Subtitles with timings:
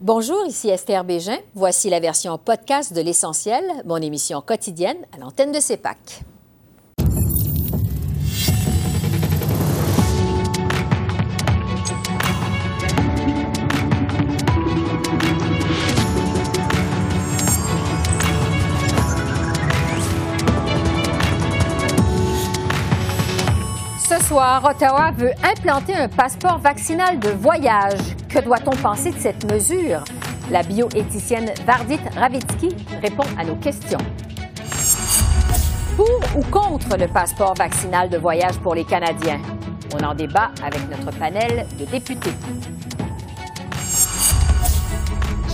[0.00, 1.38] Bonjour, ici Esther Bégin.
[1.56, 6.22] Voici la version podcast de L'Essentiel, mon émission quotidienne à l'antenne de CEPAC.
[23.98, 28.17] Ce soir, Ottawa veut implanter un passeport vaccinal de voyage.
[28.28, 30.04] Que doit-on penser de cette mesure?
[30.50, 32.68] La bioéthicienne Vardit Ravitsky
[33.00, 33.98] répond à nos questions.
[35.96, 39.40] Pour ou contre le passeport vaccinal de voyage pour les Canadiens?
[39.94, 42.34] On en débat avec notre panel de députés.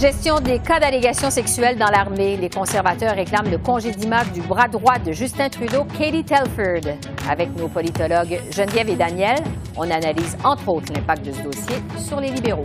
[0.01, 2.37] Gestion des cas d'allégations sexuelles dans l'armée.
[2.37, 7.14] Les conservateurs réclament le congédiement du bras droit de Justin Trudeau, Katie Telford.
[7.29, 9.39] Avec nos politologues Geneviève et Daniel,
[9.77, 12.63] on analyse entre autres l'impact de ce dossier sur les libéraux.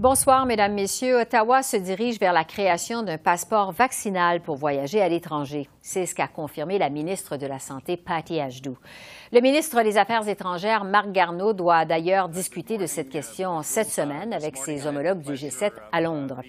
[0.00, 1.20] Bonsoir, Mesdames, Messieurs.
[1.20, 5.68] Ottawa se dirige vers la création d'un passeport vaccinal pour voyager à l'étranger.
[5.82, 8.78] C'est ce qu'a confirmé la ministre de la Santé, Patty Ajdou.
[9.30, 14.32] Le ministre des Affaires étrangères, Marc Garneau, doit d'ailleurs discuter de cette question cette semaine
[14.32, 16.40] avec ses homologues du G7 à Londres.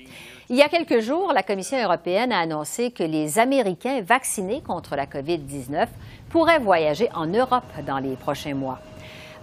[0.49, 4.95] Il y a quelques jours, la Commission européenne a annoncé que les Américains vaccinés contre
[4.95, 5.88] la COVID-19
[6.29, 8.79] pourraient voyager en Europe dans les prochains mois.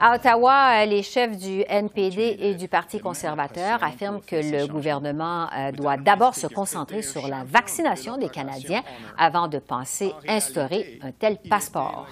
[0.01, 5.73] À Ottawa, les chefs du NPD et du Parti conservateur affirment que le gouvernement euh,
[5.73, 8.85] doit d'abord se concentrer sur la vaccination des Canadiens
[9.17, 12.07] avant de penser instaurer un tel passeport.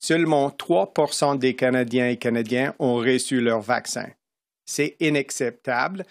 [0.00, 4.06] Seulement 3% des Canadiens et Canadiens ont reçu leur vaccin.
[4.66, 6.04] C'est inacceptable.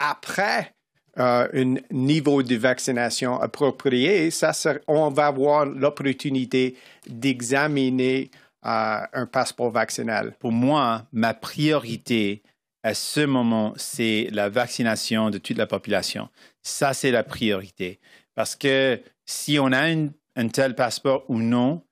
[0.00, 0.74] Après
[1.18, 4.50] euh, un niveau de vaccination approprié, ça,
[4.88, 6.76] on va avoir l'opportunité
[7.06, 8.30] d'examiner
[8.62, 10.34] un passeport vaccinal?
[10.38, 12.42] Pour moi, ma priorité
[12.82, 16.28] à ce moment, c'est la vaccination de toute la population.
[16.62, 18.00] Ça, c'est la priorité.
[18.34, 21.82] Parce que si on a un tel passeport ou non,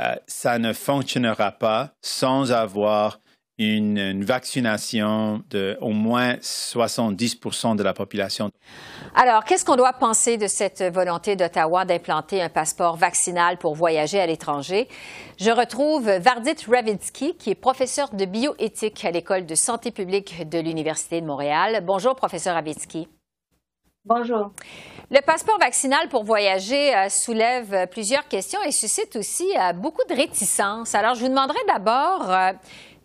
[0.00, 3.20] euh, ça ne fonctionnera pas sans avoir
[3.58, 7.40] une, vaccination de au moins 70
[7.76, 8.50] de la population.
[9.14, 14.20] Alors, qu'est-ce qu'on doit penser de cette volonté d'Ottawa d'implanter un passeport vaccinal pour voyager
[14.20, 14.88] à l'étranger?
[15.38, 20.58] Je retrouve Vardit Ravitsky, qui est professeur de bioéthique à l'École de santé publique de
[20.58, 21.82] l'Université de Montréal.
[21.84, 23.08] Bonjour, professeur Ravitsky.
[24.04, 24.52] Bonjour.
[25.10, 30.14] Le passeport vaccinal pour voyager euh, soulève plusieurs questions et suscite aussi euh, beaucoup de
[30.14, 30.94] réticences.
[30.94, 32.52] Alors, je vous demanderai d'abord, euh,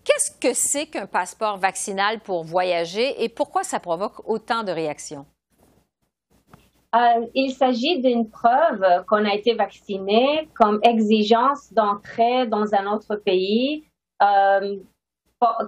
[0.03, 5.25] Qu'est-ce que c'est qu'un passeport vaccinal pour voyager et pourquoi ça provoque autant de réactions?
[6.93, 13.15] Euh, il s'agit d'une preuve qu'on a été vacciné comme exigence d'entrée dans un autre
[13.15, 13.85] pays,
[14.21, 14.77] euh,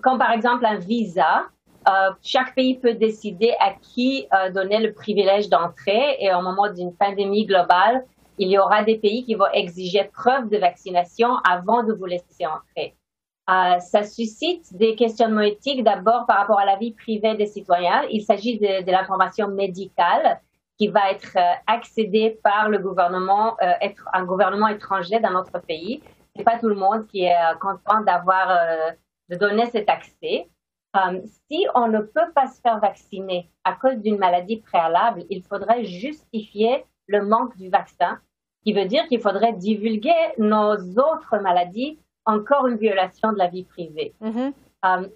[0.02, 1.46] comme par exemple un visa.
[1.88, 6.96] Euh, chaque pays peut décider à qui donner le privilège d'entrée et au moment d'une
[6.96, 8.06] pandémie globale,
[8.38, 12.46] il y aura des pays qui vont exiger preuve de vaccination avant de vous laisser
[12.46, 12.96] entrer.
[13.50, 18.04] Euh, ça suscite des questionnements éthiques d'abord par rapport à la vie privée des citoyens.
[18.10, 20.40] Il s'agit de, l'information médicale
[20.78, 25.60] qui va être euh, accédée par le gouvernement, euh, être un gouvernement étranger dans notre
[25.60, 26.02] pays.
[26.36, 28.92] C'est pas tout le monde qui est content d'avoir euh,
[29.30, 30.50] de donner cet accès.
[31.50, 35.84] si on ne peut pas se faire vacciner à cause d'une maladie préalable, il faudrait
[35.84, 38.20] justifier le manque du vaccin,
[38.64, 43.66] qui veut dire qu'il faudrait divulguer nos autres maladies encore une violation de la vie
[43.66, 44.14] privée.
[44.22, 44.54] Mm-hmm.
[44.86, 45.08] Euh,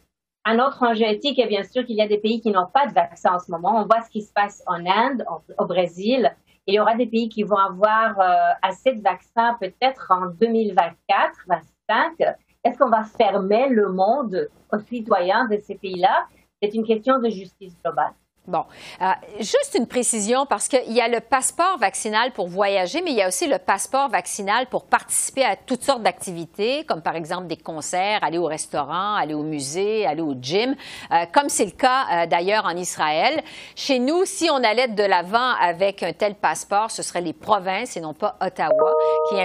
[0.45, 2.87] un autre enjeu éthique est bien sûr qu'il y a des pays qui n'ont pas
[2.87, 3.81] de vaccin en ce moment.
[3.81, 5.25] On voit ce qui se passe en Inde,
[5.57, 6.33] au Brésil.
[6.67, 11.47] Il y aura des pays qui vont avoir euh, assez de vaccins peut-être en 2024,
[11.89, 12.37] 2025.
[12.63, 16.27] Est-ce qu'on va fermer le monde aux citoyens de ces pays-là?
[16.61, 18.13] C'est une question de justice globale.
[18.47, 18.63] Bon,
[19.01, 19.07] euh,
[19.39, 23.21] juste une précision parce qu'il y a le passeport vaccinal pour voyager, mais il y
[23.21, 27.57] a aussi le passeport vaccinal pour participer à toutes sortes d'activités, comme par exemple des
[27.57, 30.77] concerts, aller au restaurant, aller au musée, aller au gym,
[31.11, 33.43] euh, comme c'est le cas euh, d'ailleurs en Israël.
[33.75, 37.97] Chez nous, si on allait de l'avant avec un tel passeport, ce seraient les provinces
[37.97, 38.93] et non pas Ottawa
[39.27, 39.35] qui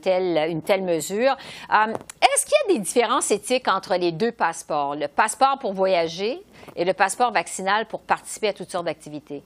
[0.00, 1.36] tel, une telle mesure.
[1.70, 6.42] Est-ce qu'il y a des différences éthiques entre les deux passeports, le passeport pour voyager
[6.76, 9.42] et le passeport vaccinal pour participer à toutes sortes d'activités?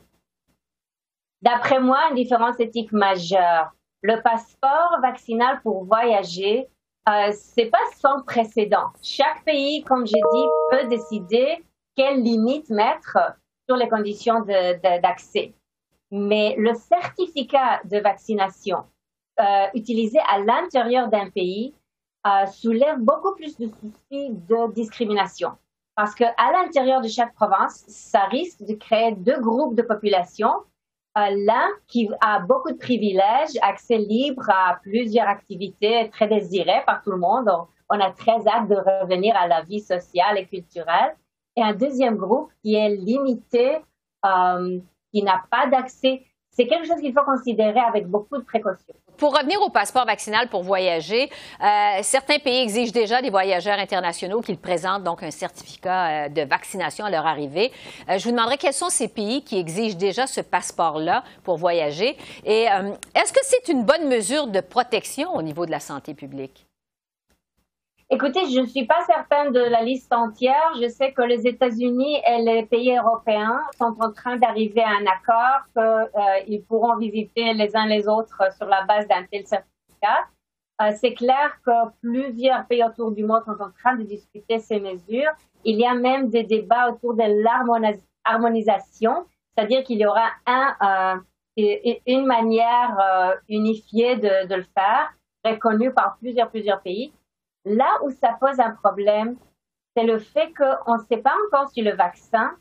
[1.42, 3.72] D'après moi, une différence éthique majeure.
[4.02, 6.68] Le passeport vaccinal pour voyager,
[7.08, 8.86] euh, c'est pas sans précédent.
[9.02, 11.64] Chaque pays, comme j'ai dit, peut décider
[11.96, 13.18] quelles limites mettre
[13.68, 15.54] sur les conditions d'accès.
[16.10, 18.84] Mais le certificat de vaccination
[19.40, 21.74] euh, utilisé à l'intérieur d'un pays
[22.50, 25.50] soulève beaucoup plus de soucis de discrimination.
[25.96, 30.50] Parce qu'à l'intérieur de chaque province, ça risque de créer deux groupes de population.
[31.16, 37.12] L'un qui a beaucoup de privilèges, accès libre à plusieurs activités très désirées par tout
[37.12, 37.48] le monde.
[37.88, 41.14] On, a très hâte de revenir à la vie sociale et culturelle.
[41.56, 43.78] Et un deuxième groupe qui est limité,
[44.26, 44.80] euh,
[45.12, 46.24] qui n'a pas d'accès
[46.54, 48.94] c'est quelque chose qu'il faut considérer avec beaucoup de précautions.
[49.16, 51.30] Pour revenir au passeport vaccinal pour voyager,
[51.62, 56.42] euh, certains pays exigent déjà des voyageurs internationaux qu'ils présentent donc un certificat euh, de
[56.42, 57.70] vaccination à leur arrivée.
[58.08, 62.16] Euh, je vous demanderai quels sont ces pays qui exigent déjà ce passeport-là pour voyager
[62.44, 62.64] et
[63.14, 66.66] est-ce que c'est une bonne mesure de protection au niveau de la santé publique?
[68.14, 70.72] Écoutez, je ne suis pas certaine de la liste entière.
[70.80, 75.04] Je sais que les États-Unis et les pays européens sont en train d'arriver à un
[75.04, 76.06] accord
[76.46, 80.28] qu'ils euh, pourront visiter les uns les autres sur la base d'un tel certificat.
[80.80, 84.78] Euh, c'est clair que plusieurs pays autour du monde sont en train de discuter ces
[84.78, 85.32] mesures.
[85.64, 89.26] Il y a même des débats autour de l'harmonisation,
[89.56, 91.16] c'est-à-dire qu'il y aura euh,
[92.06, 95.12] une manière unifiée de, de le faire,
[95.44, 97.12] reconnue par plusieurs, plusieurs pays.
[97.64, 99.36] Là où ça pose un problème,
[99.96, 102.56] c'est le fait qu'on ne sait pas encore si le vaccin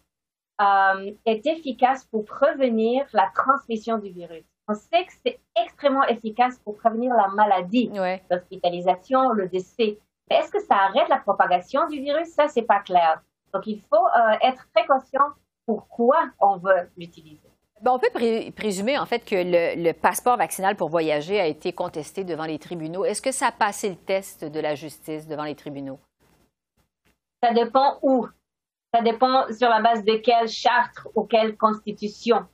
[0.61, 4.45] euh, est efficace pour prévenir la transmission du virus.
[4.67, 7.91] On sait que c'est extrêmement efficace pour prévenir la maladie,
[8.29, 10.00] l'hospitalisation, le décès.
[10.29, 12.29] Mais est-ce que ça arrête la propagation du virus?
[12.29, 13.21] Ça, c'est pas clair.
[13.53, 15.33] Donc, il faut euh, être très conscient
[15.65, 17.43] pourquoi on veut l'utiliser.
[17.83, 18.07] Ben, on peut
[18.56, 23.03] présumer en fait que le, passeport vaccinal pour voyager a été contesté devant les tribunaux.
[23.03, 26.00] Est-ce que ça a passé le test de la justice devant les tribunaux?
[27.44, 28.25] Ça dépend où.
[28.94, 32.45] Ça dépend sur la base de quelle charte ou quelle constitution.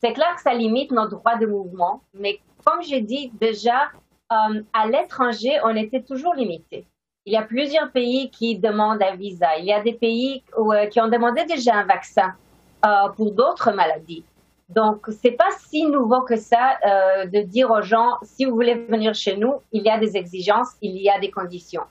[0.00, 3.90] C'est clair que ça limite nos droits de mouvement, mais comme j'ai dit déjà,
[4.30, 6.86] euh, à l'étranger, on était toujours limité.
[7.24, 9.56] Il y a plusieurs pays qui demandent un visa.
[9.58, 12.36] Il y a des pays euh, qui ont demandé déjà un vaccin
[12.84, 14.24] euh, pour d'autres maladies.
[14.68, 18.74] Donc, c'est pas si nouveau que ça euh, de dire aux gens, si vous voulez
[18.74, 21.84] venir chez nous, il y a des exigences, il y a des conditions.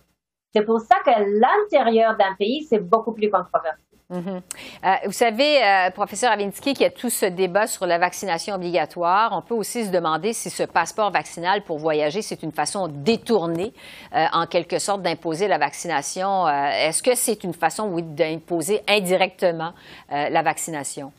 [0.54, 3.80] C'est pour ça qu'à l'intérieur d'un pays, c'est beaucoup plus controversé.
[4.10, 4.42] Mhm.
[4.86, 8.56] Euh, vous savez, euh, professeur Avinsky, qu'il y a tout ce débat sur la vaccination
[8.56, 9.32] obligatoire.
[9.32, 13.74] On peut aussi se demander si ce passeport vaccinal pour voyager, c'est une façon détournée,
[14.12, 16.48] en quelque sorte, d'imposer la vaccination.
[16.48, 19.74] Est-ce que c'est une façon, oui, d'imposer indirectement
[20.10, 21.12] la vaccination?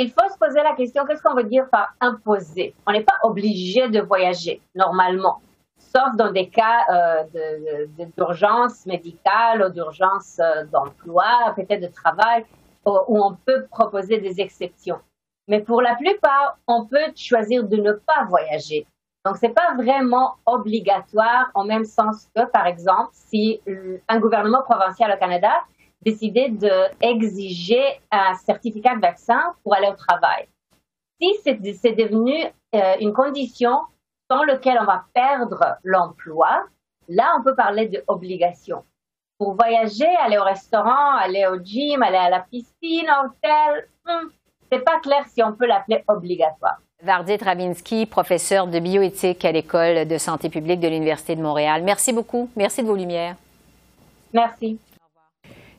[0.00, 2.74] Il faut se poser la question, qu'est-ce qu'on veut dire par imposer?
[2.86, 5.40] On n'est pas obligé de voyager normalement,
[5.78, 7.86] sauf dans des cas euh,
[8.16, 12.44] d'urgence médicale ou d'urgence euh, d'emploi, peut-être de travail,
[12.86, 14.98] où on peut proposer des exceptions.
[15.46, 18.86] Mais pour la plupart, on peut choisir de ne pas voyager.
[19.24, 23.60] Donc, c'est pas vraiment obligatoire, en même sens que, par exemple, si
[24.08, 25.52] un gouvernement provincial au Canada
[26.02, 30.48] décidé d'exiger un certificat de vaccin pour aller au travail.
[31.20, 33.80] Si c'est devenu euh, une condition
[34.30, 36.64] sans laquelle on va perdre l'emploi,
[37.08, 38.84] là, on peut parler d'obligation.
[39.38, 44.28] Pour voyager, aller au restaurant, aller au gym, aller à la piscine, au hôtel, hmm,
[44.70, 46.78] c'est pas clair si on peut l'appeler obligatoire.
[47.02, 51.82] Vardy Travinsky, professeur de bioéthique à l'École de santé publique de l'Université de Montréal.
[51.84, 52.50] Merci beaucoup.
[52.56, 53.36] Merci de vos lumières.
[54.32, 54.78] Merci.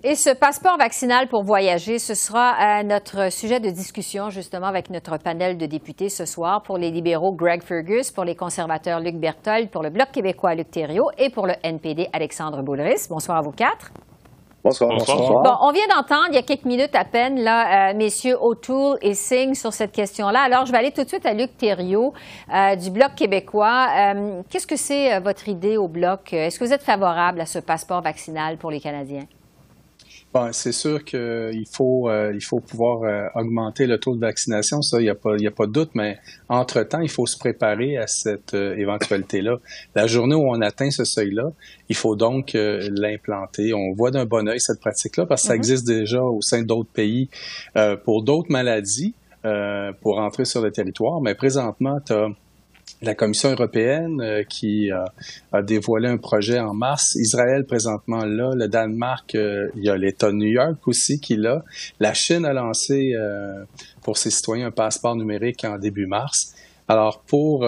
[0.01, 4.89] Et ce passeport vaccinal pour voyager, ce sera euh, notre sujet de discussion justement avec
[4.89, 9.17] notre panel de députés ce soir pour les libéraux Greg Fergus, pour les conservateurs Luc
[9.17, 13.07] Berthold, pour le Bloc québécois Luc Thériault et pour le NPD Alexandre Boulris.
[13.09, 13.91] Bonsoir à vous quatre.
[14.63, 14.89] Bonsoir.
[14.89, 15.43] Bonsoir.
[15.43, 18.99] Bon, on vient d'entendre il y a quelques minutes à peine là, euh, messieurs O'Toole
[19.01, 20.39] et Singh sur cette question-là.
[20.39, 22.13] Alors, je vais aller tout de suite à Luc Thériault
[22.55, 23.87] euh, du Bloc québécois.
[24.49, 26.31] Qu'est-ce que c'est votre idée au Bloc?
[26.31, 29.25] Est-ce que vous êtes favorable à ce passeport vaccinal pour les Canadiens?
[30.31, 34.83] Bon, c'est sûr qu'il faut, euh, il faut pouvoir euh, augmenter le taux de vaccination,
[34.83, 36.19] ça, il n'y a, pas, a pas de doute, mais
[36.49, 39.57] entre-temps, il faut se préparer à cette euh, éventualité-là.
[39.95, 41.51] La journée où on atteint ce seuil-là,
[41.89, 43.73] il faut donc l'implanter.
[43.73, 45.57] On voit d'un bon oeil cette pratique-là parce que ça mm-hmm.
[45.57, 47.29] existe déjà au sein d'autres pays
[48.03, 49.15] pour d'autres maladies
[50.01, 52.29] pour entrer sur le territoire, mais présentement, tu as
[53.01, 54.89] la Commission européenne euh, qui
[55.51, 57.15] a dévoilé un projet en mars.
[57.15, 61.35] Israël présentement là, le Danemark, euh, il y a l'État de New York aussi qui
[61.35, 61.63] l'a.
[61.99, 63.63] La Chine a lancé euh,
[64.01, 66.53] pour ses citoyens un passeport numérique en début mars.
[66.87, 67.67] Alors pour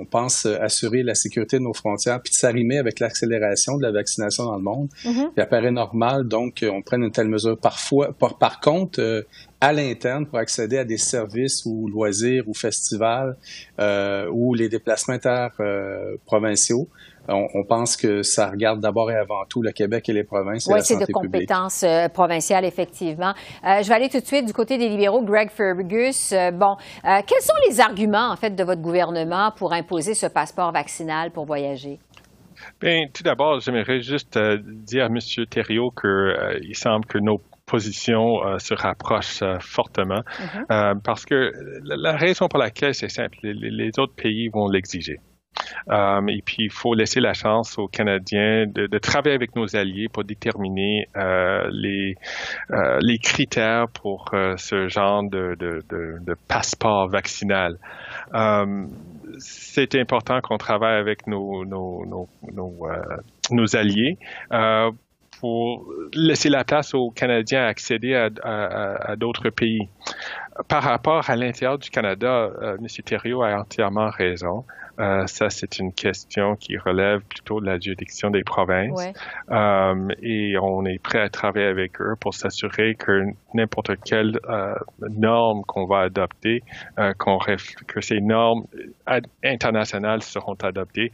[0.00, 3.92] on pense assurer la sécurité de nos frontières, puis de s'arrimer avec l'accélération de la
[3.92, 4.88] vaccination dans le monde.
[5.04, 5.30] Mm-hmm.
[5.36, 7.58] Il apparaît normal, donc, on prenne une telle mesure.
[7.58, 9.26] Parfois, par, par contre,
[9.60, 13.36] à l'interne pour accéder à des services ou loisirs ou festivals
[13.78, 16.88] euh, ou les déplacements interprovinciaux.
[17.30, 20.80] On, pense que ça regarde d'abord et avant tout le Québec et les provinces oui,
[20.82, 23.32] c'est de compétences euh, provinciales, effectivement.
[23.64, 25.22] Euh, je vais aller tout de suite du côté des libéraux.
[25.22, 30.14] Greg Fergus, euh, bon, quels sont les arguments, en fait, de votre gouvernement pour imposer
[30.14, 31.98] ce passeport vaccinal pour voyager?
[32.80, 35.18] Bien, tout d'abord, j'aimerais juste dire à M.
[35.48, 40.22] Thériault qu'il semble que nos positions se rapprochent fortement
[40.68, 41.00] mm-hmm.
[41.02, 41.52] parce que
[41.84, 45.20] la, raison pour laquelle c'est simple, les autres pays vont l'exiger.
[45.90, 50.08] Euh, et puis, il faut laisser la chance aux Canadiens de, travailler avec nos alliés
[50.08, 52.16] pour déterminer euh, les,
[52.70, 55.56] euh, les critères pour ce genre de,
[56.48, 57.78] passeport vaccinal.
[59.38, 61.64] C'est important qu'on travaille avec nos,
[63.74, 64.18] alliés
[65.40, 69.88] pour laisser la place aux Canadiens à accéder à, à, à d'autres pays.
[70.68, 72.86] Par rapport à l'intérieur du Canada, M.
[73.04, 74.66] Thériault a entièrement raison.
[75.00, 79.00] Euh, ça, c'est une question qui relève plutôt de la juridiction des provinces.
[79.50, 84.74] Euh, et on est prêt à travailler avec eux pour s'assurer que n'importe quelle euh,
[85.08, 86.62] norme qu'on va adopter,
[87.18, 87.38] qu'on
[87.86, 88.64] que ces normes
[89.42, 91.10] internationales seront adoptées,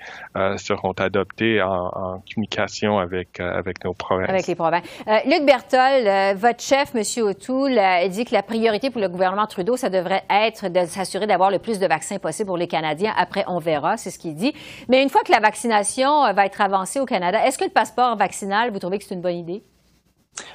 [0.57, 4.29] seront adoptées en, en communication avec, avec nos provinces.
[4.29, 4.85] Avec les provinces.
[5.25, 7.03] Luc Berthold, votre chef, M.
[7.25, 11.51] O'Toole, dit que la priorité pour le gouvernement Trudeau, ça devrait être de s'assurer d'avoir
[11.51, 13.13] le plus de vaccins possible pour les Canadiens.
[13.17, 14.53] Après, on verra c'est ce qu'il dit.
[14.89, 17.71] Mais une fois que la vaccination euh, va être avancée au Canada, est-ce que le
[17.71, 19.63] passeport vaccinal, vous trouvez que c'est une bonne idée?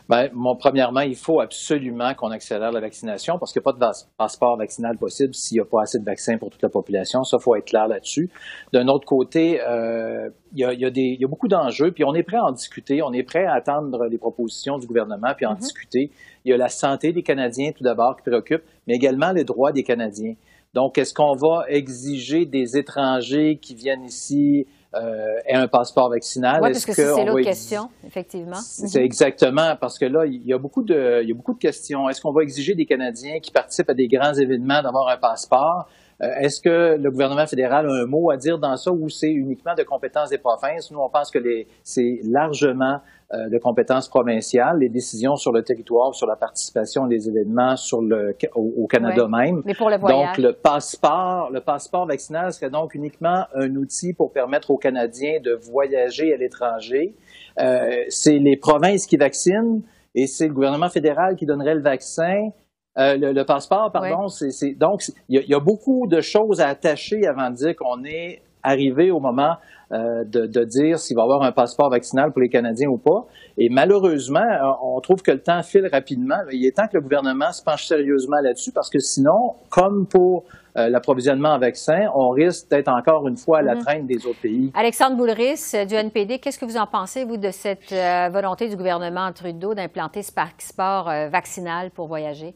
[0.09, 3.93] Bien, premièrement, il faut absolument qu'on accélère la vaccination parce qu'il n'y a pas de
[4.17, 7.23] passeport vaccinal possible s'il n'y a pas assez de vaccins pour toute la population.
[7.23, 8.29] Ça, il faut être clair là-dessus.
[8.73, 12.23] D'un autre côté, euh, il, y a, il, y a beaucoup d'enjeux, puis on est
[12.23, 13.01] prêt à en discuter.
[13.01, 15.59] On est prêt à attendre les propositions du gouvernement puis en mm-hmm.
[15.59, 16.11] discuter.
[16.45, 19.71] Il y a la santé des Canadiens tout d'abord qui préoccupe, mais également les droits
[19.71, 20.35] des Canadiens.
[20.73, 24.99] Donc, est-ce qu'on va exiger des étrangers qui viennent ici euh,
[25.45, 26.61] aient un passeport vaccinal?
[26.61, 28.55] Oui, parce que, c'est l'autre question, effectivement.
[28.55, 31.59] C'est exactement, parce que là, il y a beaucoup de, il y a beaucoup de
[31.59, 32.07] questions.
[32.07, 35.89] Est-ce qu'on va exiger des Canadiens qui participent à des grands événements d'avoir un passeport?
[36.21, 39.31] Euh, est-ce que le gouvernement fédéral a un mot à dire dans ça ou c'est
[39.31, 40.89] uniquement de compétences des provinces?
[40.89, 41.39] Nous, on pense que
[41.83, 42.99] c'est largement
[43.33, 48.35] de compétences provinciales, les décisions sur le territoire, sur la participation des événements sur le,
[48.55, 49.61] au, Canada même.
[49.65, 50.35] Mais pour le voyage.
[50.35, 55.39] Donc, le passeport, le passeport vaccinal serait donc uniquement un outil pour permettre aux Canadiens
[55.43, 57.15] de voyager à l'étranger.
[57.59, 59.81] Euh, c'est les provinces qui vaccinent
[60.15, 62.50] et c'est le gouvernement fédéral qui donnerait le vaccin.
[62.97, 67.50] Euh, le, passeport, pardon, c'est donc il y, a beaucoup de choses à attacher avant
[67.50, 69.55] de dire qu'on est arrivé au moment
[69.93, 72.98] euh, de, de, dire s'il va y avoir un passeport vaccinal pour les Canadiens ou
[72.98, 73.25] pas.
[73.57, 76.38] Et malheureusement, euh, on trouve que le temps file rapidement.
[76.51, 80.45] Il est temps que le gouvernement se penche sérieusement là-dessus parce que sinon, comme pour
[80.74, 83.83] l'approvisionnement en vaccins, on risque d'être encore une fois à la mm-hmm.
[83.83, 84.71] traîne des autres pays.
[84.74, 87.93] Alexandre Boulris du NPD, qu'est-ce que vous en pensez, vous, de cette
[88.31, 92.55] volonté du gouvernement Trudeau d'implanter ce passeport vaccinal pour voyager?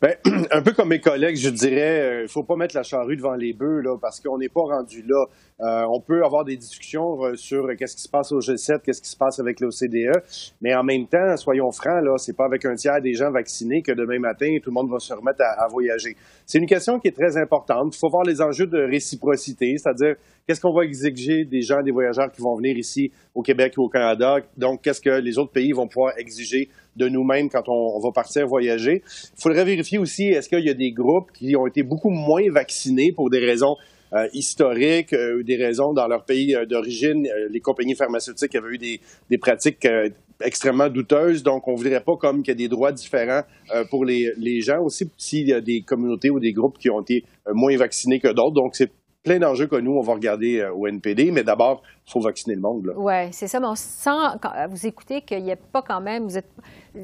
[0.00, 0.14] Ben,
[0.52, 3.16] un peu comme mes collègues, je dirais, euh, il ne faut pas mettre la charrue
[3.16, 5.24] devant les bœufs, parce qu'on n'est pas rendu là.
[5.60, 9.02] Euh, on peut avoir des discussions euh, sur qu'est-ce qui se passe au G7, qu'est-ce
[9.02, 10.22] qui se passe avec l'OCDE,
[10.60, 13.82] mais en même temps, soyons francs, là, c'est pas avec un tiers des gens vaccinés
[13.82, 16.16] que demain matin, tout le monde va se remettre à, voyager.
[16.46, 17.96] C'est une question qui est très importante.
[17.96, 20.14] Il faut voir les enjeux de réciprocité, c'est-à-dire
[20.46, 23.82] qu'est-ce qu'on va exiger des gens, des voyageurs qui vont venir ici au Québec ou
[23.82, 27.98] au Canada, donc qu'est-ce que les autres pays vont pouvoir exiger de nous-mêmes quand on,
[28.00, 29.02] va partir voyager.
[29.36, 32.50] Il faudrait vérifier aussi, est-ce qu'il y a des groupes qui ont été beaucoup moins
[32.50, 33.76] vaccinés pour des raisons
[34.14, 37.28] euh, historiques, euh, des raisons dans leur pays euh, d'origine?
[37.50, 39.00] les compagnies pharmaceutiques avaient eu des,
[39.30, 39.86] des pratiques
[40.40, 43.42] extrêmement douteuses, donc on ne voudrait pas comme qu'il y ait des droits différents
[43.90, 47.00] pour les, les gens aussi s'il y a des communautés ou des groupes qui ont
[47.00, 48.54] été moins vaccinés que d'autres.
[48.54, 48.90] Donc c'est
[49.24, 52.60] plein d'enjeux que nous, on va regarder au NPD, mais d'abord, il faut vacciner le
[52.60, 52.94] monde.
[52.96, 54.10] Oui, c'est ça, mais on sent,
[54.70, 56.50] vous écoutez, qu'il n'y a pas quand même, vous êtes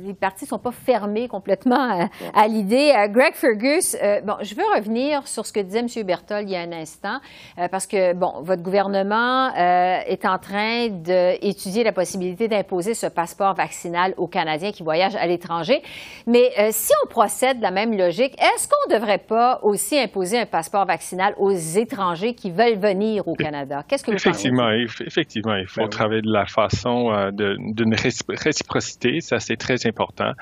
[0.03, 2.93] les partis ne sont pas fermés complètement à, l'idée.
[2.97, 5.89] Euh, Greg Fergus, euh, bon, je veux revenir sur ce que disait M.
[6.05, 7.19] Berthold il y a un instant,
[7.59, 13.55] euh, parce que, bon, votre gouvernement est en train d'étudier la possibilité d'imposer ce passeport
[13.55, 15.83] vaccinal aux Canadiens qui voyagent à l'étranger.
[16.27, 20.39] Mais si on procède de la même logique, est-ce qu'on ne devrait pas aussi imposer
[20.39, 23.85] un passeport vaccinal aux étrangers qui veulent venir au Canada?
[23.87, 25.05] Qu'est-ce que vous effectivement, pensez?
[25.07, 27.95] Effectivement, il faut ben travailler de la façon d'une
[28.29, 29.21] réciprocité.
[29.21, 30.33] Ça, c'est très important.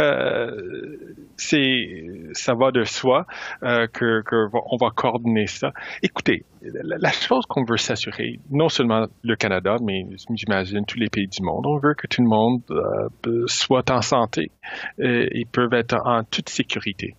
[0.00, 0.50] Euh,
[1.36, 3.26] ça va de soi
[3.62, 4.22] euh, que,
[4.70, 5.72] on va coordonner ça.
[6.02, 11.28] Écoutez, la, chose qu'on veut s'assurer, non seulement le Canada, mais j'imagine tous les pays
[11.28, 14.50] du monde, on veut que tout le monde euh, soit en santé
[14.98, 17.14] et peuvent être en toute sécurité.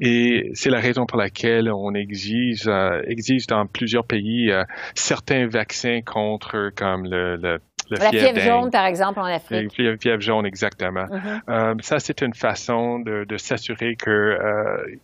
[0.00, 2.68] Et c'est la raison pour laquelle on exige,
[3.06, 4.52] exige dans plusieurs pays
[4.94, 7.58] certains vaccins contre comme le, le
[7.90, 9.76] la fièvre, jaune, par exemple, en Afrique.
[9.78, 11.06] La fièvre jaune, exactement.
[11.06, 11.82] Mm-hmm.
[11.82, 14.38] ça, c'est une façon de, s'assurer que,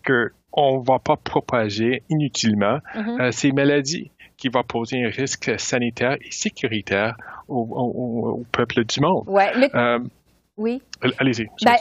[0.03, 3.31] que on ne va pas propager inutilement mm-hmm.
[3.31, 7.15] ces maladies qui vont poser un risque sanitaire et sécuritaire
[7.47, 9.23] au, peuple du monde.
[9.27, 9.51] Ouais,
[10.59, 10.81] oui.
[11.17, 11.45] Allez-y.
[11.63, 11.75] Ben,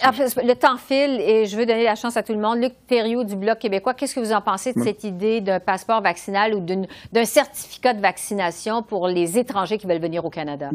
[0.44, 2.58] le temps file et je veux donner la chance à tout le monde.
[2.62, 6.00] Luc Thériault du Bloc québécois, qu'est-ce que vous en pensez de cette idée d'un passeport
[6.00, 10.70] vaccinal ou d'un certificat de vaccination pour les étrangers qui veulent venir au Canada?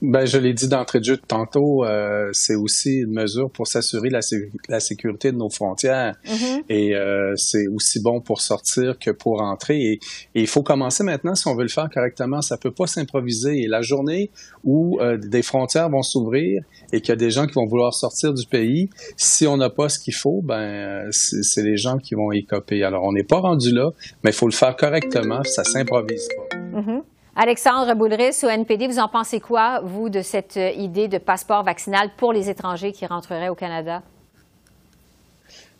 [0.00, 4.08] Ben, je l'ai dit d'entrée de jeu tantôt, euh, c'est aussi une mesure pour s'assurer
[4.08, 4.20] la,
[4.68, 6.14] la, sécurité de nos frontières.
[6.24, 6.62] Mm-hmm.
[6.68, 9.78] Et euh, c'est aussi bon pour sortir que pour entrer.
[9.80, 9.98] Et,
[10.34, 12.40] il faut commencer maintenant si on veut le faire correctement.
[12.40, 13.62] Ça peut pas s'improviser.
[13.62, 14.30] Et la journée
[14.62, 17.94] où euh, des frontières vont s'ouvrir et qu'il y a des gens qui vont vouloir
[17.94, 22.14] sortir du pays, si on n'a pas ce qu'il faut, ben c'est les gens qui
[22.14, 22.84] vont y copier.
[22.84, 23.90] Alors, on n'est pas rendu là,
[24.22, 26.56] mais il faut le faire correctement, ça s'improvise pas.
[26.56, 27.02] Mm-hmm.
[27.36, 32.10] Alexandre Boulris, au NPD, vous en pensez quoi, vous, de cette idée de passeport vaccinal
[32.16, 34.02] pour les étrangers qui rentreraient au Canada?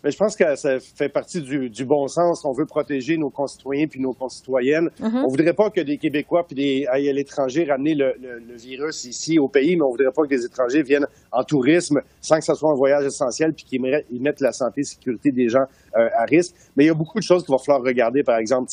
[0.02, 2.45] Mais je pense que ça fait partie du, du, bon sens.
[2.45, 4.90] On veut protéger nos concitoyens puis nos concitoyennes.
[5.00, 5.25] Mm-hmm.
[5.25, 9.04] On voudrait pas que des Québécois puis des aillent à l'étranger ramener le, le, virus
[9.04, 12.45] ici au pays, mais on voudrait pas que des étrangers viennent en tourisme sans que
[12.45, 15.64] ce soit un voyage essentiel puis qu'ils mettent la santé et la sécurité des gens
[15.97, 16.54] euh, à risque.
[16.76, 18.23] Mais il y a beaucoup de choses qu'il va falloir regarder.
[18.23, 18.71] Par exemple,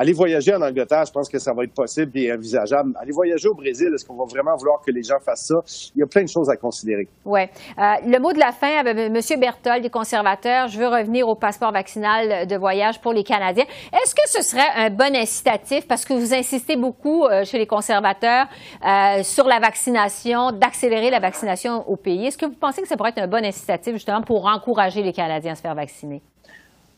[0.00, 2.94] Aller voyager en Angleterre, je pense que ça va être possible et envisageable.
[2.98, 5.56] Aller voyager au Brésil, est-ce qu'on va vraiment vouloir que les gens fassent ça?
[5.94, 7.06] Il y a plein de choses à considérer.
[7.26, 7.40] Oui.
[7.42, 9.20] Euh, le mot de la fin avec M.
[9.38, 10.68] Berthold des conservateurs.
[10.68, 13.66] Je veux revenir au passeport vaccinal de voyage pour les Canadiens.
[13.92, 17.66] Est-ce que ce serait un bon incitatif, parce que vous insistez beaucoup euh, chez les
[17.66, 18.46] conservateurs
[18.82, 22.28] euh, sur la vaccination, d'accélérer la vaccination au pays.
[22.28, 25.12] Est-ce que vous pensez que ça pourrait être un bon incitatif justement pour encourager les
[25.12, 26.22] Canadiens à se faire vacciner?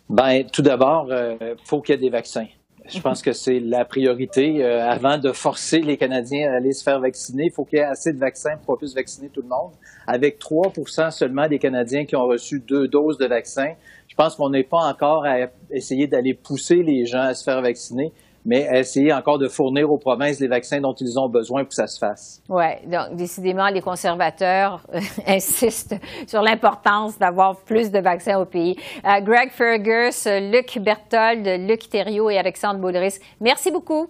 [0.09, 2.47] Bien, tout d'abord, il faut qu'il y ait des vaccins.
[2.89, 4.65] Je pense que c'est la priorité.
[4.65, 7.83] Euh, avant de forcer les Canadiens à aller se faire vacciner, il faut qu'il y
[7.83, 9.73] ait assez de vaccins pour qu'on puisse vacciner tout le monde.
[10.07, 13.75] Avec 3% seulement des Canadiens qui ont reçu deux doses de vaccin,
[14.09, 17.63] je pense qu'on n'est pas encore à essayer d'aller pousser les gens à se faire
[17.63, 18.13] vacciner
[18.45, 21.75] mais essayer encore de fournir aux provinces les vaccins dont ils ont besoin pour que
[21.75, 22.43] ça se fasse.
[22.49, 28.77] Oui, donc décidément, les conservateurs euh, insistent sur l'importance d'avoir plus de vaccins au pays.
[29.05, 34.09] Euh, Greg Fergus, Luc Berthold, Luc Thériault et Alexandre Baudris, merci beaucoup.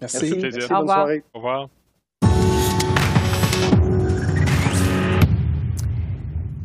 [0.00, 0.38] Merci.
[0.40, 1.08] merci Au revoir.
[1.34, 1.68] Au revoir.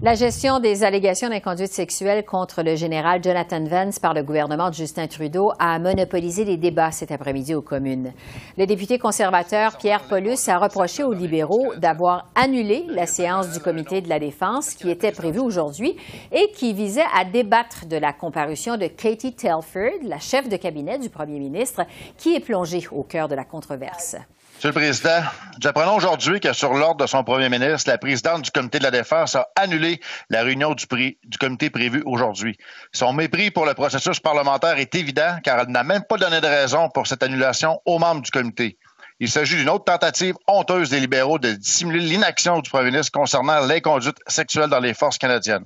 [0.03, 4.73] La gestion des allégations d'inconduite sexuelle contre le général Jonathan Vance par le gouvernement de
[4.73, 8.11] Justin Trudeau a monopolisé les débats cet après-midi aux communes.
[8.57, 14.01] Le député conservateur Pierre Paulus a reproché aux libéraux d'avoir annulé la séance du comité
[14.01, 15.95] de la défense qui était prévue aujourd'hui
[16.33, 20.99] et qui visait à débattre de la comparution de Katie Telford, la chef de cabinet
[20.99, 21.83] du premier ministre,
[22.17, 24.17] qui est plongée au cœur de la controverse.
[24.63, 25.21] Monsieur le Président,
[25.59, 28.91] j'apprends aujourd'hui que sur l'ordre de son premier ministre, la présidente du comité de la
[28.91, 29.99] Défense a annulé
[30.29, 30.85] la réunion du,
[31.21, 32.57] du comité prévue aujourd'hui.
[32.93, 36.47] Son mépris pour le processus parlementaire est évident car elle n'a même pas donné de
[36.47, 38.77] raison pour cette annulation aux membres du comité.
[39.19, 43.59] Il s'agit d'une autre tentative honteuse des libéraux de dissimuler l'inaction du premier ministre concernant
[43.65, 45.65] l'inconduite sexuelle dans les forces canadiennes.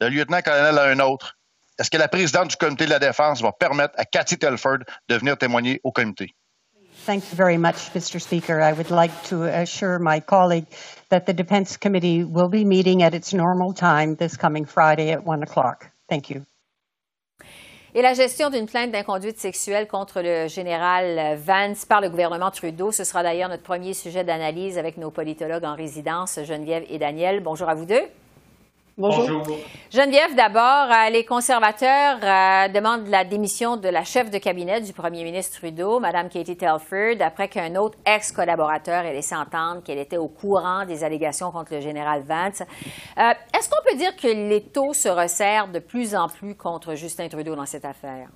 [0.00, 1.36] Le lieutenant-colonel a un autre.
[1.78, 4.78] Est-ce que la présidente du comité de la Défense va permettre à Cathy Telford
[5.10, 6.34] de venir témoigner au comité?
[7.06, 8.20] Thank you very much, Mr.
[8.20, 8.60] Speaker.
[8.60, 10.66] I would like to assure my colleague
[11.08, 15.24] that the Defense Committee will be meeting at its normal time this coming Friday at
[15.24, 15.88] 1 o'clock.
[16.08, 16.44] Thank you.
[17.94, 22.90] Et la gestion d'une plainte d'inconduite sexuelle contre le général Vance par le gouvernement Trudeau,
[22.90, 27.40] ce sera d'ailleurs notre premier sujet d'analyse avec nos politologues en résidence, Geneviève et Daniel.
[27.40, 28.02] Bonjour à vous deux.
[28.98, 29.44] Bonjour.
[29.90, 34.94] Geneviève, d'abord, euh, les conservateurs euh, demandent la démission de la chef de cabinet du
[34.94, 40.16] premier ministre Trudeau, Mme Katie Telford, après qu'un autre ex-collaborateur ait laissé entendre qu'elle était
[40.16, 42.62] au courant des allégations contre le général Vance.
[43.18, 46.94] Euh, est-ce qu'on peut dire que les taux se resserrent de plus en plus contre
[46.94, 48.28] Justin Trudeau dans cette affaire?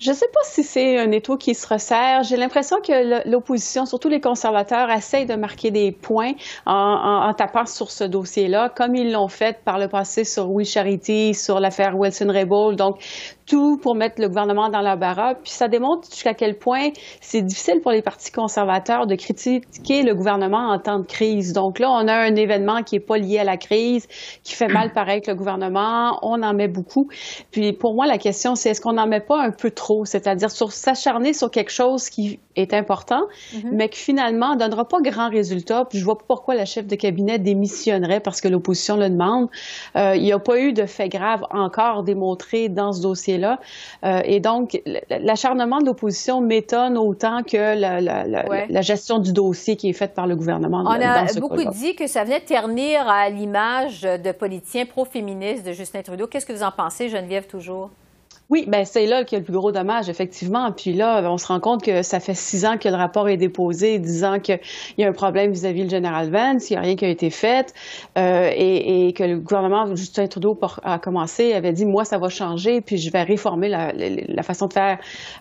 [0.00, 2.22] Je ne sais pas si c'est un étau qui se resserre.
[2.22, 6.32] J'ai l'impression que l'opposition, surtout les conservateurs, essayent de marquer des points
[6.66, 11.34] en, tapant sur ce dossier-là, comme ils l'ont fait par le passé sur We Charity,
[11.34, 12.76] sur l'affaire Wilson-Raybould.
[12.76, 13.00] Donc,
[13.48, 15.34] tout pour mettre le gouvernement dans l'embarras.
[15.34, 20.14] Puis ça démontre jusqu'à quel point c'est difficile pour les partis conservateurs de critiquer le
[20.14, 21.52] gouvernement en temps de crise.
[21.52, 24.06] Donc là, on a un événement qui est pas lié à la crise,
[24.44, 26.18] qui fait mal paraître le gouvernement.
[26.22, 27.08] On en met beaucoup.
[27.50, 30.04] Puis pour moi, la question, c'est est-ce qu'on n'en met pas un peu trop?
[30.04, 33.70] C'est-à-dire sur s'acharner sur quelque chose qui est important, mm-hmm.
[33.72, 35.84] mais qui finalement donnera pas grand résultat.
[35.84, 39.48] Puis je vois pas pourquoi la chef de cabinet démissionnerait parce que l'opposition le demande.
[39.96, 43.58] Euh, il n'y a pas eu de fait grave encore démontré dans ce dossier dossier-là.
[44.24, 50.14] et donc, l'acharnement de l'opposition m'étonne autant que la, gestion du dossier qui est faite
[50.14, 50.84] par le gouvernement.
[50.86, 56.02] On a beaucoup dit que ça venait ternir à l'image de politiciens pro-féministes de Justin
[56.02, 56.26] Trudeau.
[56.26, 57.90] Qu'est-ce que vous en pensez, Geneviève, toujours?
[58.50, 60.72] Oui, ben c'est là qu'il y a le plus gros dommage, effectivement.
[60.72, 63.36] Puis là, on se rend compte que ça fait six ans que le rapport est
[63.36, 64.58] déposé, disant qu'il
[64.96, 67.28] y a un problème vis-à-vis du général Vance, il n'y a rien qui a été
[67.28, 67.74] fait,
[68.16, 72.80] euh, et, que le gouvernement Justin Trudeau a commencé, avait dit moi ça va changer,
[72.80, 74.98] puis je vais réformer la, façon de faire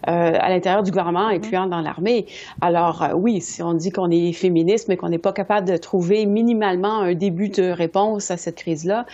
[0.10, 2.26] euh, à l'intérieur du gouvernement et puis dans l'armée.
[2.60, 5.78] Alors euh, oui, si on dit qu'on est féministe, mais qu'on n'est pas capable de
[5.78, 9.06] trouver minimalement un début de réponse à cette crise-là,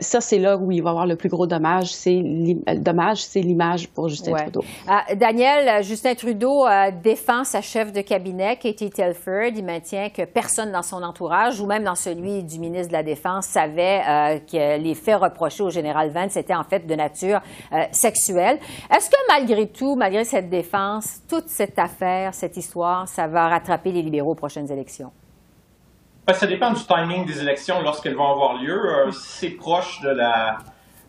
[0.00, 2.20] ça c'est là où il va y avoir le plus gros dommage, c'est
[2.78, 4.64] dommage c'est l'image pour Justin Trudeau.
[4.88, 9.52] Ah, Daniel, Justin Trudeau euh, défend sa chef de cabinet, Katie Telford.
[9.54, 13.02] Il maintient que personne dans son entourage, ou même dans celui du ministre de la
[13.02, 17.40] Défense, savait euh, que les faits reprochés au général Vance étaient en fait de nature
[17.72, 18.58] euh, sexuelle.
[18.90, 23.92] Est-ce que malgré tout, malgré cette défense, toute cette affaire, cette histoire, ça va rattraper
[23.92, 25.10] les libéraux aux prochaines élections?
[26.26, 29.10] Ben, ça dépend du timing des élections lorsqu'elles vont avoir lieu.
[29.12, 30.58] c'est proche de la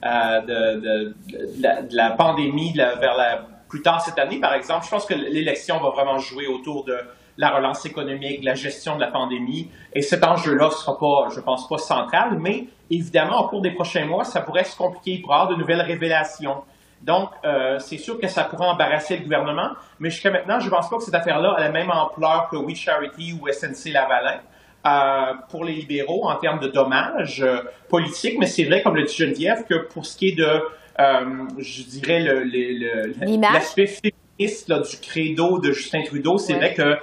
[0.03, 4.85] euh, de, la, pandémie vers la, plus tard cette année, par exemple.
[4.85, 6.97] Je pense que l'élection va vraiment jouer autour de
[7.37, 9.69] la relance économique, la gestion de la pandémie.
[9.93, 13.71] Et cet enjeu-là ne sera pas, je pense pas, central, mais évidemment, au cours des
[13.71, 15.11] prochains mois, ça pourrait se compliquer.
[15.11, 16.63] Il pourrait y avoir de nouvelles révélations.
[17.01, 20.69] Donc, euh, c'est sûr que ça pourrait embarrasser le gouvernement, mais jusqu'à maintenant, je ne
[20.69, 24.39] pense pas que cette affaire-là a la même ampleur que We Charity ou SNC Lavalin.
[24.87, 27.57] Euh, pour les libéraux en termes de dommages euh,
[27.89, 31.47] politiques, mais c'est vrai, comme le dit Geneviève, que pour ce qui est de, euh,
[31.57, 36.95] je dirais, l'aspect féministe du credo de Justin Trudeau, c'est vrai que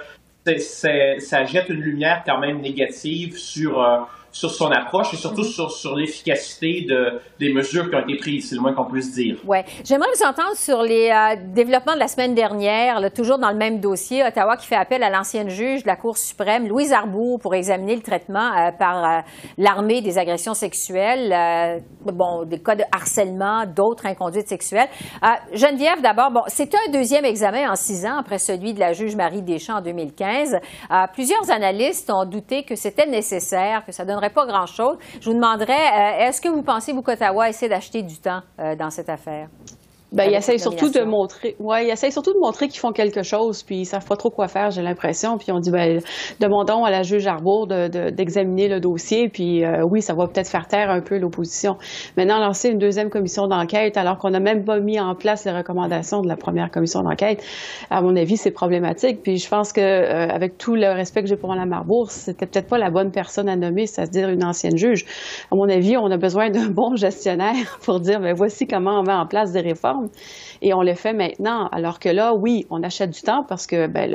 [0.57, 5.69] ça jette une lumière quand même négative sur sur son approche et surtout mhm.
[5.69, 9.37] sur, l'efficacité de, des mesures qui ont été prises, c'est le moins qu'on puisse dire.
[9.45, 9.59] Oui.
[9.83, 13.79] J'aimerais vous entendre sur les euh, développements de la semaine dernière, toujours dans le même
[13.79, 17.55] dossier, Ottawa qui fait appel à l'ancienne juge de la Cour suprême, Louise Arbour, pour
[17.55, 19.19] examiner le traitement euh, par euh,
[19.57, 24.87] l'armée des agressions sexuelles, bon, des cas de harcèlement, d'autres inconduites sexuelles.
[25.53, 29.15] Geneviève, d'abord, bon, c'est un deuxième examen en six ans après celui de la juge
[29.15, 30.57] Marie Deschamps en 2015.
[31.13, 34.05] plusieurs analystes ont douté que c'était nécessaire, que ça
[35.21, 38.89] Je vous demanderais, euh, est-ce que vous pensez, qu'Ottawa essaie d'acheter du temps euh, dans
[38.89, 39.49] cette affaire?
[40.13, 43.23] Ben, ils essayent surtout de montrer, ouais, ils essayent surtout de montrer qu'ils font quelque
[43.23, 45.37] chose, puis ils savent pas trop quoi faire, j'ai l'impression.
[45.37, 45.99] Puis on dit, ben,
[46.39, 50.47] demandons à la juge Arbour d'examiner de, le dossier, puis euh, oui, ça va peut-être
[50.47, 51.75] faire taire un peu l'opposition.
[52.15, 55.51] Maintenant, lancer une deuxième commission d'enquête, alors qu'on n'a même pas mis en place les
[55.51, 57.43] recommandations de la première commission d'enquête,
[57.89, 59.21] à mon avis, c'est problématique.
[59.23, 62.45] Puis je pense que, euh, avec tout le respect que j'ai pour Mme Arbour, c'était
[62.45, 65.05] peut-être pas la bonne personne à nommer, c'est-à-dire une ancienne juge.
[65.51, 69.03] À mon avis, on a besoin d'un bon gestionnaire pour dire, ben voici comment on
[69.03, 69.96] met en place des réformes
[70.61, 71.67] et on le fait maintenant.
[71.71, 74.09] Alors que là, oui, on achète du temps parce que ben,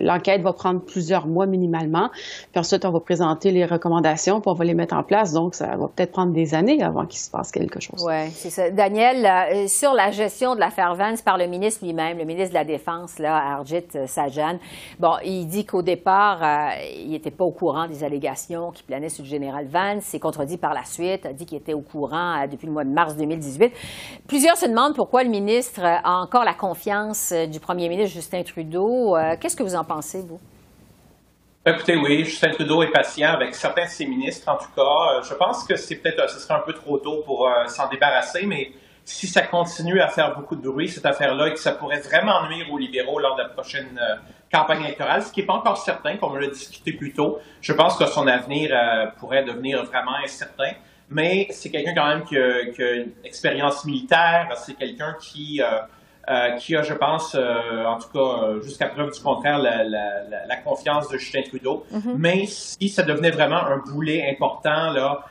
[0.00, 2.10] l'enquête va prendre plusieurs mois minimalement.
[2.52, 5.32] Puis ensuite, on va présenter les recommandations, puis on va les mettre en place.
[5.32, 8.04] Donc, ça va peut-être prendre des années avant qu'il se passe quelque chose.
[8.06, 8.70] Oui, c'est ça.
[8.70, 12.54] Daniel, euh, sur la gestion de l'affaire Vance par le ministre lui-même, le ministre de
[12.54, 14.58] la Défense, là, Arjit Sajan,
[14.98, 19.08] bon, il dit qu'au départ, euh, il n'était pas au courant des allégations qui planaient
[19.08, 20.04] sur le général Vance.
[20.04, 22.84] C'est contredit par la suite, a dit qu'il était au courant euh, depuis le mois
[22.84, 23.72] de mars 2018.
[24.26, 28.42] Plusieurs se demandent pourquoi le ministre a encore la confiance euh, du premier ministre Justin
[28.42, 29.16] Trudeau.
[29.16, 30.38] Euh, qu'est-ce que vous en pensez, vous?
[31.66, 34.82] Écoutez, oui, Justin Trudeau est patient avec certains de ses ministres, en tout cas.
[34.82, 38.44] Euh, je pense que c'est peut-être, ce serait un peu trop tôt pour s'en débarrasser,
[38.44, 38.72] mais
[39.06, 42.46] si ça continue à faire beaucoup de bruit, cette affaire-là, et que ça pourrait vraiment
[42.46, 43.98] nuire aux libéraux lors de la prochaine
[44.52, 47.72] campagne électorale, ce qui n'est pas encore certain, comme on l'a discuté plus tôt, je
[47.72, 48.70] pense que son avenir
[49.18, 50.72] pourrait devenir vraiment incertain
[51.10, 55.80] mais c'est quelqu'un quand même qui a, une expérience militaire, c'est quelqu'un qui, euh,
[56.28, 61.08] euh, qui a, je pense, euh, en tout cas, jusqu'à preuve du contraire, la, confiance
[61.08, 61.84] de Justin Trudeau.
[61.92, 62.14] Mm-hmm.
[62.16, 65.24] Mais si ça devenait vraiment un boulet important là,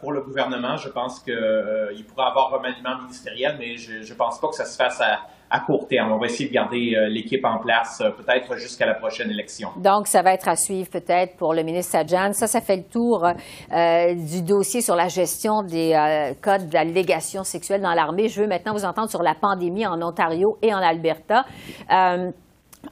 [0.00, 4.40] pour le gouvernement, je pense qu'il pourrait avoir un remaniement ministériel, mais je ne pense
[4.40, 5.20] pas que ça se fasse à,
[5.52, 6.10] à court terme.
[6.12, 9.68] On va essayer de garder euh, l'équipe en place euh, peut-être jusqu'à la prochaine élection.
[9.76, 12.32] Donc, ça va être à suivre peut-être pour le ministre Sajan.
[12.32, 15.92] Ça, ça fait le tour euh, du dossier sur la gestion des
[16.42, 18.28] cas d'allégations sexuelles dans l'armée.
[18.28, 21.44] Je veux maintenant vous entendre sur la pandémie en Ontario et en Alberta.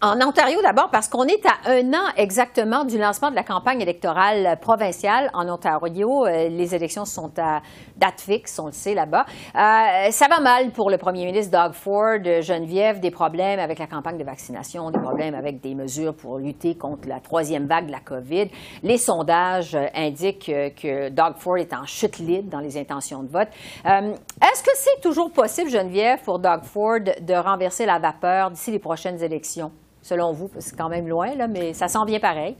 [0.03, 3.83] En Ontario d'abord, parce qu'on est à un an exactement du lancement de la campagne
[3.83, 6.27] électorale provinciale en Ontario.
[6.27, 7.61] Euh, les élections sont à
[7.99, 9.27] date fixe, on le sait là-bas.
[9.55, 12.23] Euh, ça va mal pour le premier ministre Doug Ford.
[12.41, 16.77] Geneviève, des problèmes avec la campagne de vaccination, des problèmes avec des mesures pour lutter
[16.77, 18.49] contre la troisième vague de la COVID.
[18.83, 23.49] Les sondages indiquent que Doug Ford est en chute libre dans les intentions de vote.
[23.85, 28.71] Euh, est-ce que c'est toujours possible, Geneviève, pour Doug Ford de renverser la vapeur d'ici
[28.71, 29.71] les prochaines élections?
[30.03, 30.51] Selon vous?
[30.59, 32.57] C'est quand même loin, là, mais ça s'en vient pareil.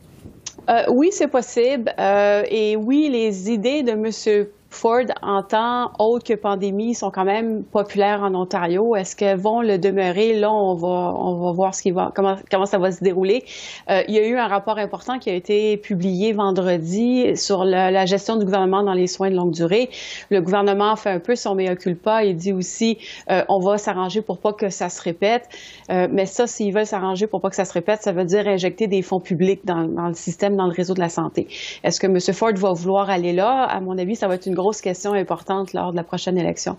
[0.69, 1.93] Euh, oui, c'est possible.
[1.99, 4.47] Euh, et oui, les idées de M.
[4.71, 8.95] Ford, en temps autre que pandémie, sont quand même populaires en Ontario.
[8.95, 10.39] Est-ce qu'elles vont le demeurer?
[10.39, 13.45] Là, on va, on va voir ce qui va, comment, comment ça va se dérouler.
[13.91, 18.07] Euh, il y a eu un rapport important qui a été publié vendredi sur la,
[18.07, 19.91] gestion du gouvernement dans les soins de longue durée.
[20.31, 22.97] Le gouvernement fait un peu son mea culpa et dit aussi,
[23.31, 25.49] euh, on va s'arranger pour pas que ça se répète.
[25.91, 28.47] Euh, mais ça, s'ils veulent s'arranger pour pas que ça se répète, ça veut dire
[28.47, 31.49] injecter des fonds publics dans, dans le système, dans le réseau de la santé.
[31.83, 32.19] Est-ce que M.
[32.33, 33.65] Ford va vouloir aller là?
[33.65, 36.77] À mon avis, ça va être une grosse question importante lors de la prochaine élection.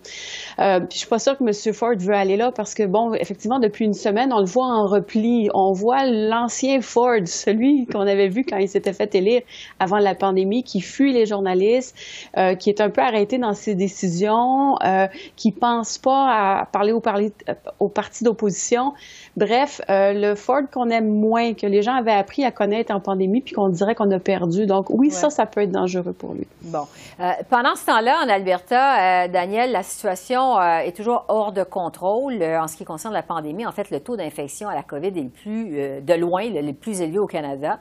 [0.59, 1.73] Euh, puis je suis pas sûre que M.
[1.73, 4.85] Ford veut aller là parce que, bon, effectivement, depuis une semaine, on le voit en
[4.85, 5.49] repli.
[5.53, 9.41] On voit l'ancien Ford, celui qu'on avait vu quand il s'était fait élire
[9.79, 11.95] avant la pandémie, qui fuit les journalistes,
[12.37, 16.91] euh, qui est un peu arrêté dans ses décisions, euh, qui pense pas à parler
[16.91, 18.93] au, parler, euh, au parti d'opposition.
[19.37, 22.99] Bref, euh, le Ford qu'on aime moins, que les gens avaient appris à connaître en
[22.99, 24.65] pandémie, puis qu'on dirait qu'on a perdu.
[24.65, 26.47] Donc oui, ça, ça peut être dangereux pour lui.
[26.63, 26.85] Bon.
[27.19, 27.31] Euh,
[27.71, 32.67] pendant ce temps-là, en Alberta, euh, Daniel, la situation est toujours hors de contrôle en
[32.67, 33.65] ce qui concerne la pandémie.
[33.65, 37.01] En fait, le taux d'infection à la COVID est le plus, de loin, le, plus
[37.01, 37.79] élevé au Canada.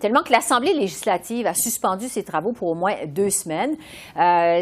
[0.00, 3.76] tellement que l'Assemblée législative a suspendu ses travaux pour au moins deux semaines.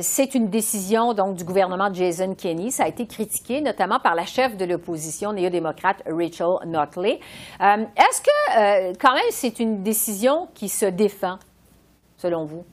[0.03, 2.71] C'est une décision donc du gouvernement de Jason Kenney.
[2.71, 7.21] Ça a été critiqué notamment par la chef de l'opposition néo-démocrate Rachel Notley.
[7.61, 11.39] Euh, est-ce que, euh, quand même, c'est une décision qui se défend,
[12.17, 12.65] selon vous?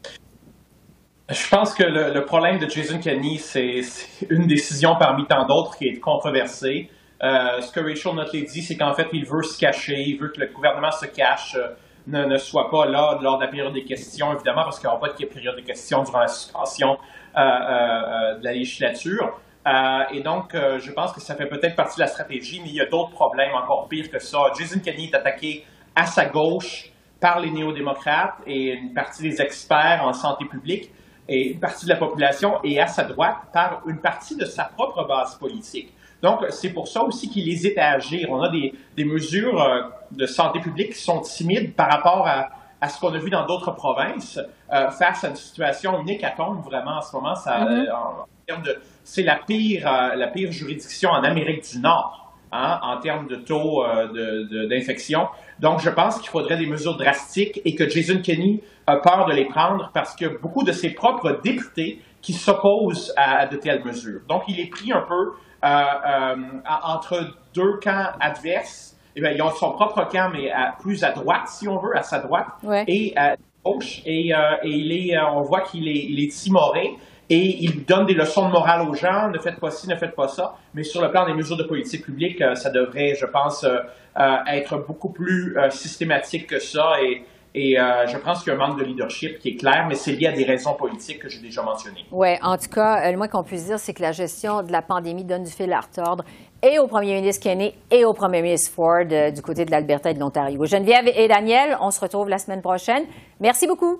[1.33, 3.81] Je pense que le, problème de Jason Kenney, c'est
[4.29, 6.91] une décision parmi tant d'autres qui est controversée.
[7.23, 10.29] Euh, ce que Rachel Notley dit, c'est qu'en fait, il veut se cacher, il veut
[10.29, 11.57] que le gouvernement se cache,
[12.05, 15.07] ne, soit pas là lors de la période des questions, évidemment, parce qu'il n'y aura
[15.07, 16.97] pas de période de questions durant la suspension
[17.35, 19.39] de la législature.
[19.65, 22.69] Euh, et donc, euh, je pense que ça fait peut-être partie de la stratégie, mais
[22.69, 24.39] il y a d'autres problèmes encore pires que ça.
[24.59, 25.65] Jason Kenney est attaqué
[25.95, 26.91] à sa gauche
[27.21, 30.91] par les néo-démocrates et une partie des experts en santé publique
[31.27, 34.65] et une partie de la population, et à sa droite par une partie de sa
[34.65, 35.93] propre base politique.
[36.21, 38.29] Donc, c'est pour ça aussi qu'il hésite à agir.
[38.31, 39.81] On a des, des mesures euh,
[40.11, 43.45] de santé publique qui sont timides par rapport à, à ce qu'on a vu dans
[43.45, 47.35] d'autres provinces face à une situation unique à tombe vraiment en ce moment.
[47.35, 47.91] Ça, mm-hmm.
[47.91, 52.79] en termes de c'est la pire, euh, la pire juridiction en Amérique du Nord hein,
[52.81, 55.27] en termes de taux euh, d'infection.
[55.63, 59.31] Donc, je pense qu'il faudrait des mesures drastiques et que Jason Kenney a peur de
[59.31, 64.19] les prendre parce que beaucoup de ses propres députés qui s'opposent à, de telles mesures.
[64.27, 65.31] Donc, il est pris un peu
[65.63, 66.35] euh,
[66.83, 68.97] entre deux camps adverses.
[69.15, 72.03] Eh bien, ils ont son propre camp, mais plus à droite, si on veut, à
[72.03, 72.47] sa droite,
[72.85, 74.01] et à gauche.
[74.05, 74.33] Et,
[74.65, 76.97] il est, on voit qu'il est, il est timoré
[77.33, 80.15] et il donne des leçons de morale aux gens, ne faites pas ci, ne faites
[80.15, 80.55] pas ça.
[80.75, 83.79] Mais sur le plan des mesures de politique publique, euh, ça devrait, je pense, euh,
[84.19, 86.93] euh, être beaucoup plus systématique que ça.
[87.01, 87.23] Et,
[87.55, 90.11] et je pense qu'il y a un manque de leadership qui est clair, mais c'est
[90.11, 92.05] lié à des raisons politiques que j'ai déjà mentionnées.
[92.11, 94.83] Oui, en tout cas, le moins qu'on puisse dire, c'est que la gestion de la
[94.83, 96.23] pandémie donne du fil à retordre
[96.61, 100.13] et au premier ministre Kenney et au premier ministre Ford du côté de l'Alberta et
[100.13, 100.65] de l'Ontario.
[100.65, 103.05] Geneviève et Daniel, on se retrouve la semaine prochaine.
[103.39, 103.99] Merci beaucoup.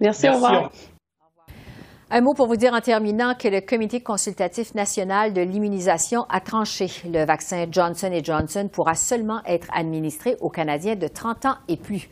[0.00, 0.70] Merci, au revoir.
[2.12, 6.40] Un mot pour vous dire en terminant que le Comité consultatif national de l'immunisation a
[6.40, 6.88] tranché.
[7.04, 12.08] Le vaccin Johnson Johnson pourra seulement être administré aux Canadiens de 30 ans et plus.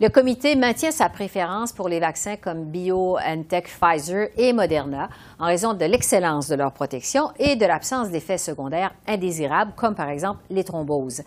[0.00, 5.08] Le comité maintient sa préférence pour les vaccins comme BioNTech, Pfizer et Moderna
[5.40, 10.10] en raison de l'excellence de leur protection et de l'absence d'effets secondaires indésirables comme par
[10.10, 11.22] exemple les thromboses.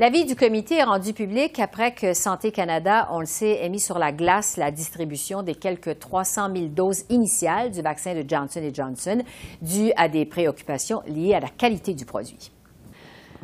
[0.00, 3.78] L'avis du comité est rendu public après que Santé Canada, on le sait, ait mis
[3.78, 8.60] sur la glace la distribution des quelques 300 000 doses initiales du vaccin de Johnson
[8.72, 9.22] Johnson
[9.62, 12.52] dû à des préoccupations liées à la qualité du produit.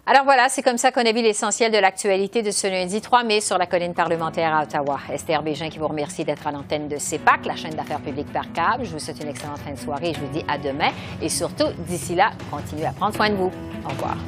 [0.06, 3.24] Alors voilà, c'est comme ça qu'on a vu l'essentiel de l'actualité de ce lundi 3
[3.24, 5.00] mai sur la colline parlementaire à Ottawa.
[5.10, 8.52] Esther Bégin qui vous remercie d'être à l'antenne de CEPAC, la chaîne d'affaires publiques par
[8.52, 8.84] câble.
[8.84, 10.90] Je vous souhaite une excellente fin de soirée je vous dis à demain.
[11.22, 13.50] Et surtout, d'ici là, continuez à prendre soin de vous.
[13.86, 14.18] Au revoir.